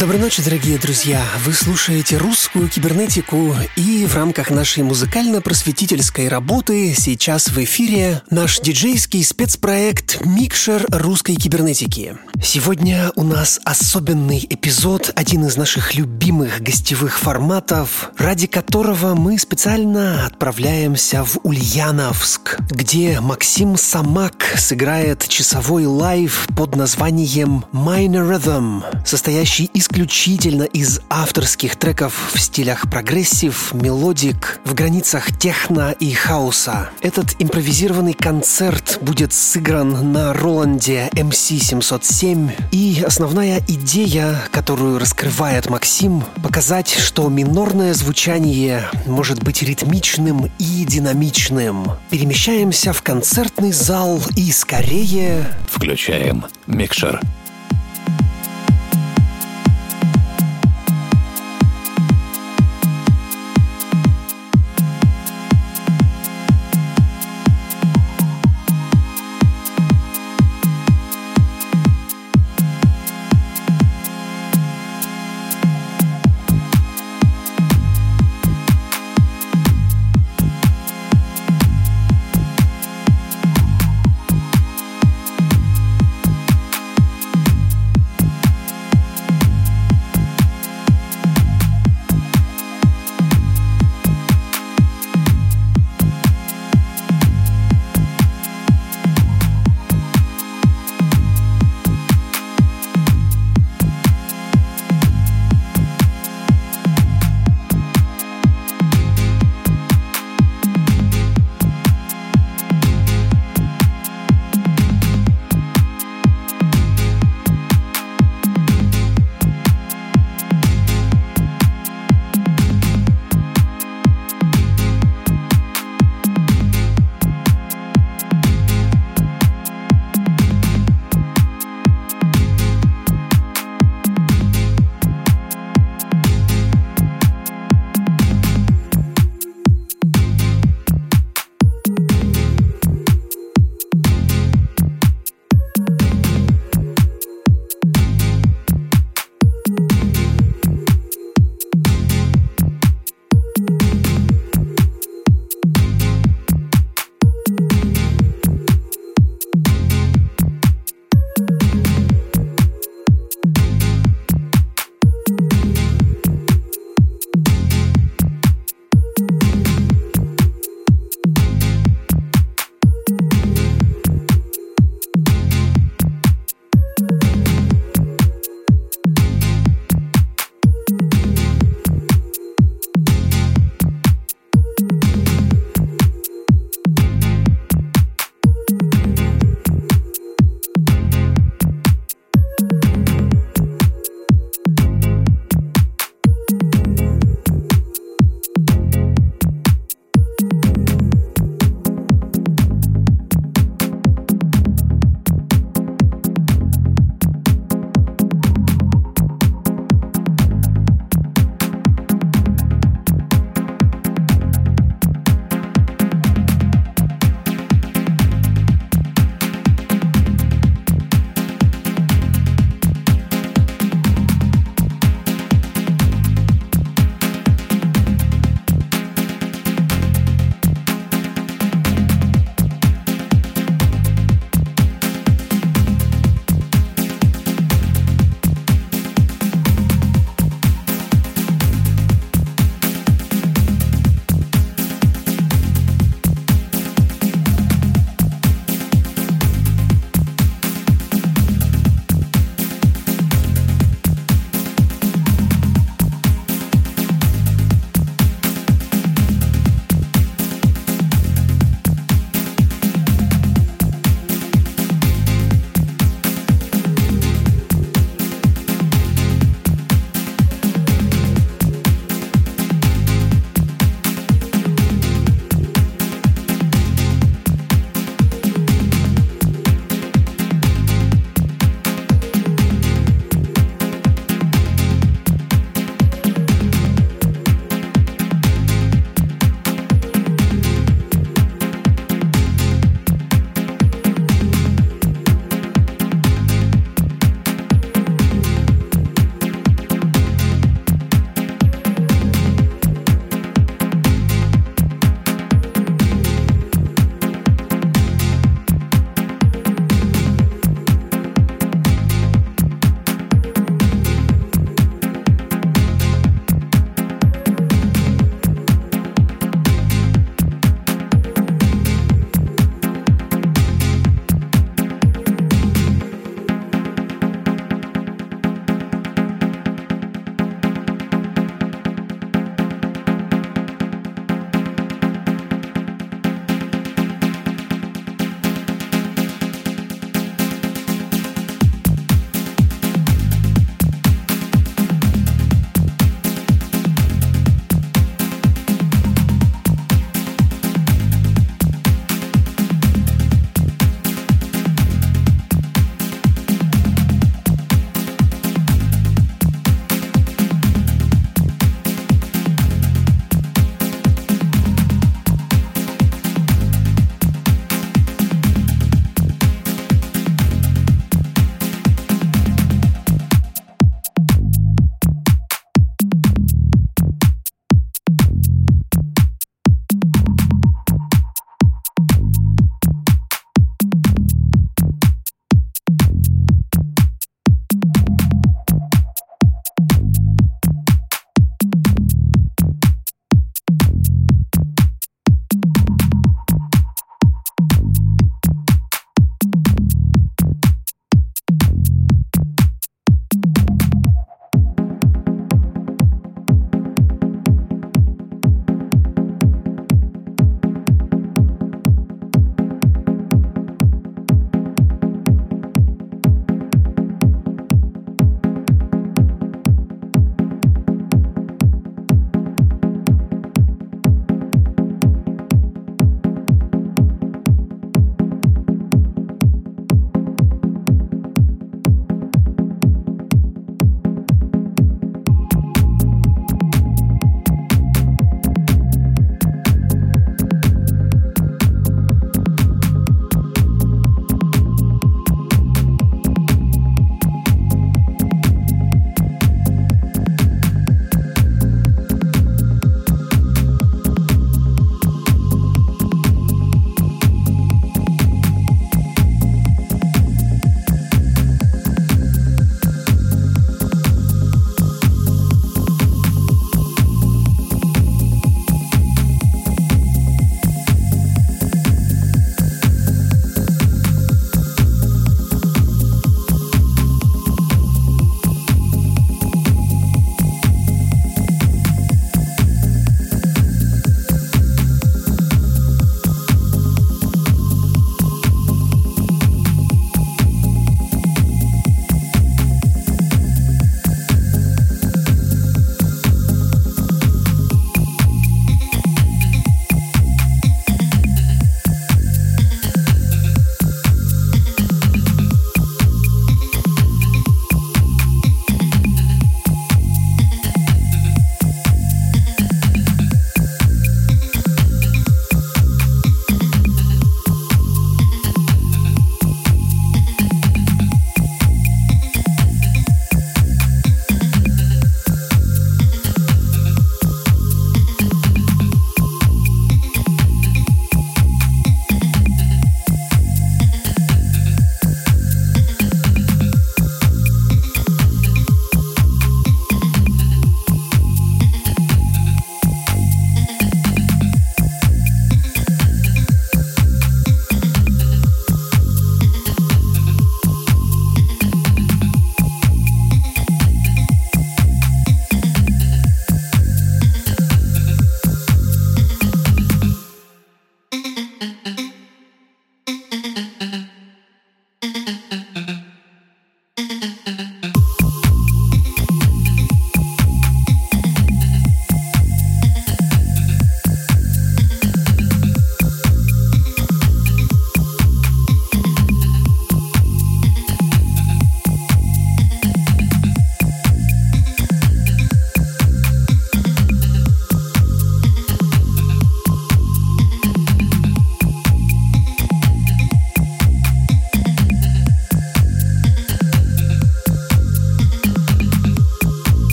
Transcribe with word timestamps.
Доброй 0.00 0.18
ночи, 0.18 0.42
дорогие 0.42 0.78
друзья! 0.78 1.22
Вы 1.44 1.52
слушаете 1.52 2.16
русскую 2.16 2.70
кибернетику, 2.70 3.54
и 3.76 4.06
в 4.06 4.16
рамках 4.16 4.48
нашей 4.48 4.82
музыкально-просветительской 4.82 6.28
работы 6.28 6.94
сейчас 6.96 7.48
в 7.48 7.62
эфире 7.62 8.22
наш 8.30 8.60
диджейский 8.60 9.22
спецпроект 9.22 10.24
«Микшер 10.24 10.86
русской 10.88 11.34
кибернетики». 11.34 12.16
Сегодня 12.42 13.12
у 13.14 13.24
нас 13.24 13.60
особенный 13.62 14.46
эпизод, 14.48 15.12
один 15.16 15.44
из 15.44 15.58
наших 15.58 15.94
любимых 15.94 16.62
гостевых 16.62 17.18
форматов, 17.18 18.10
ради 18.16 18.46
которого 18.46 19.14
мы 19.14 19.38
специально 19.38 20.24
отправляемся 20.24 21.24
в 21.24 21.40
Ульяновск, 21.42 22.56
где 22.70 23.20
Максим 23.20 23.76
Somak 23.76 24.54
сыграет 24.56 25.28
часовой 25.28 25.84
лайв 25.84 26.46
под 26.56 26.74
названием 26.74 27.66
Minor 27.74 28.26
Rhythm, 28.26 29.04
состоящий 29.04 29.66
из 29.74 29.89
исключительно 29.90 30.62
из 30.62 31.00
авторских 31.10 31.74
треков 31.74 32.30
в 32.32 32.40
стилях 32.40 32.88
progressive, 32.88 33.72
melodic, 33.74 34.60
в 34.64 34.74
границах 34.74 35.36
техно 35.36 35.92
и 35.98 36.12
хауса. 36.12 36.90
Этот 37.00 37.34
импровизированный 37.40 38.12
концерт 38.12 38.98
будет 39.00 39.32
сыгран 39.32 40.12
на 40.12 40.32
Роланде 40.32 41.08
MC707, 41.14 42.52
и 42.70 43.02
основная 43.04 43.58
идея, 43.66 44.40
которую 44.52 45.00
раскрывает 45.00 45.68
Максим, 45.68 46.22
показать, 46.40 46.90
что 46.90 47.28
минорное 47.28 47.92
звучание 47.92 48.88
может 49.06 49.42
быть 49.42 49.62
ритмичным 49.62 50.50
и 50.60 50.84
динамичным. 50.84 51.92
Перемещаемся 52.10 52.92
в 52.92 53.02
концертный 53.02 53.72
зал 53.72 54.22
и 54.36 54.52
скорее... 54.52 55.44
Включаем 55.68 56.44
микшер. 56.68 57.20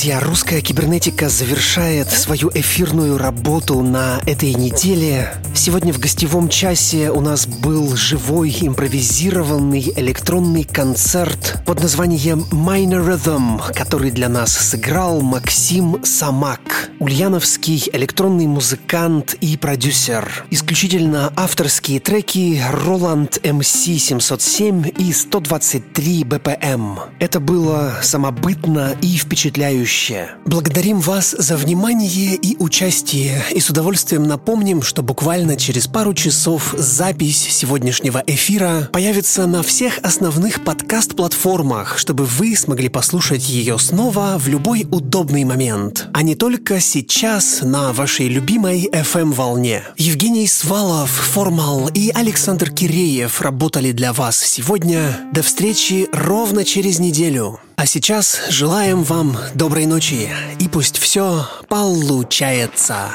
Друзья, 0.00 0.20
русская 0.20 0.62
кибернетика 0.62 1.28
завершает 1.28 2.08
свою 2.08 2.50
эфирную 2.54 3.18
работу 3.18 3.82
на 3.82 4.18
этой 4.24 4.54
неделе. 4.54 5.34
Сегодня 5.54 5.92
в 5.92 5.98
гостевом 5.98 6.48
часе 6.48 7.10
у 7.10 7.20
нас 7.20 7.46
был 7.46 7.94
живой 7.96 8.56
импровизированный 8.62 9.92
электронный 9.96 10.64
концерт 10.64 11.62
под 11.66 11.82
названием 11.82 12.46
Minor 12.50 13.06
Rhythm, 13.06 13.74
который 13.74 14.10
для 14.10 14.30
нас 14.30 14.54
сыграл 14.54 15.20
Максим 15.20 16.02
Самак, 16.02 16.60
ульяновский 17.00 17.88
электронный 17.94 18.46
музыкант 18.46 19.34
и 19.40 19.56
продюсер. 19.56 20.44
Исключительно 20.50 21.32
авторские 21.34 21.98
треки 21.98 22.62
Roland 22.70 23.40
MC707 23.40 24.96
и 24.98 25.12
123 25.12 26.22
BPM. 26.24 26.98
Это 27.18 27.40
было 27.40 27.94
самобытно 28.02 28.94
и 29.00 29.16
впечатляюще. 29.16 30.28
Благодарим 30.44 31.00
вас 31.00 31.30
за 31.30 31.56
внимание 31.56 32.34
и 32.34 32.56
участие, 32.58 33.42
и 33.50 33.60
с 33.60 33.70
удовольствием 33.70 34.24
напомним, 34.24 34.82
что 34.82 35.02
буквально 35.02 35.56
через 35.56 35.86
пару 35.86 36.12
часов 36.12 36.74
запись 36.76 37.48
сегодняшнего 37.50 38.22
эфира 38.26 38.90
появится 38.92 39.46
на 39.46 39.62
всех 39.62 39.98
основных 40.02 40.64
подкаст-платформах, 40.64 41.96
чтобы 41.96 42.26
вы 42.26 42.54
смогли 42.54 42.90
послушать 42.90 43.48
ее 43.48 43.78
снова 43.78 44.36
в 44.38 44.48
любой 44.48 44.86
удобный 44.90 45.44
момент, 45.44 46.08
а 46.12 46.22
не 46.22 46.34
только 46.34 46.78
сейчас 46.90 47.60
на 47.62 47.92
вашей 47.92 48.26
любимой 48.26 48.88
FM-волне. 48.92 49.84
Евгений 49.96 50.48
Свалов, 50.48 51.08
Формал 51.08 51.88
и 51.94 52.10
Александр 52.10 52.70
Киреев 52.70 53.40
работали 53.40 53.92
для 53.92 54.12
вас 54.12 54.36
сегодня. 54.36 55.20
До 55.32 55.42
встречи 55.42 56.08
ровно 56.12 56.64
через 56.64 56.98
неделю. 56.98 57.60
А 57.76 57.86
сейчас 57.86 58.40
желаем 58.50 59.04
вам 59.04 59.36
доброй 59.54 59.86
ночи 59.86 60.30
и 60.58 60.68
пусть 60.68 60.98
все 60.98 61.46
получается. 61.68 63.10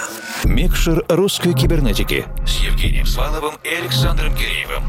Микшер 0.45 1.03
русской 1.09 1.53
кибернетики 1.53 2.25
с 2.47 2.63
Евгением 2.63 3.05
Сваловым 3.05 3.55
и 3.65 3.67
Александром 3.67 4.33
Киреевым. 4.35 4.83